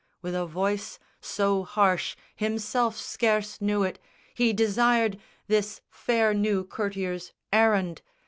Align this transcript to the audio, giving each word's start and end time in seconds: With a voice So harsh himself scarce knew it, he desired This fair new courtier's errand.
With 0.23 0.33
a 0.33 0.47
voice 0.47 0.97
So 1.19 1.61
harsh 1.63 2.15
himself 2.35 2.97
scarce 2.97 3.61
knew 3.61 3.83
it, 3.83 3.99
he 4.33 4.51
desired 4.51 5.19
This 5.45 5.81
fair 5.91 6.33
new 6.33 6.63
courtier's 6.63 7.33
errand. 7.53 8.01